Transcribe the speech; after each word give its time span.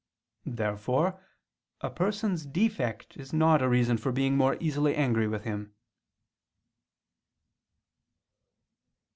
Therefore 0.47 1.23
a 1.81 1.91
person's 1.91 2.43
defect 2.43 3.15
is 3.17 3.31
not 3.33 3.61
a 3.61 3.69
reason 3.69 3.97
for 3.97 4.11
being 4.11 4.35
more 4.35 4.57
easily 4.59 4.95
angry 4.95 5.27
with 5.27 5.43
him. 5.43 5.75